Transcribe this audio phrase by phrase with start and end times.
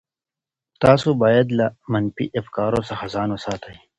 [0.81, 3.75] تاسي باید له منفي افکارو څخه ځان وساتئ.